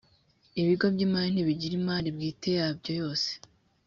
[0.61, 3.29] ibigo by’imali ntibigira imali bwite yabyo yose